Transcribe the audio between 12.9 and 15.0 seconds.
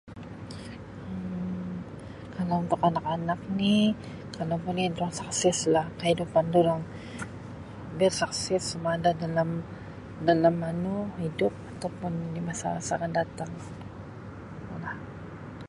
akan datang, tulah.